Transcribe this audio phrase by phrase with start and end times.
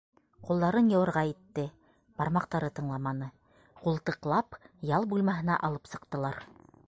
[0.45, 1.65] Ҡулдарын йыуырға итте-
[2.21, 3.29] бармаҡтары тыңламаны
[3.83, 4.59] Ҡултыҡлап
[4.95, 6.45] ял бүлмәһенә алып сыҡтылар.